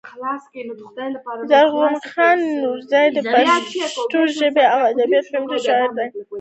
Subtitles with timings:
[1.51, 6.09] زرغون خان نورزى د پښتو ژبـي او ادب پياوړی شاعر دﺉ.